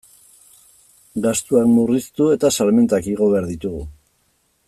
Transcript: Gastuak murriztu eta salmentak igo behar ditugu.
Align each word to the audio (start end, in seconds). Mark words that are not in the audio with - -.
Gastuak 1.25 1.69
murriztu 1.73 2.31
eta 2.37 2.51
salmentak 2.57 3.13
igo 3.13 3.31
behar 3.35 3.49
ditugu. 3.53 3.87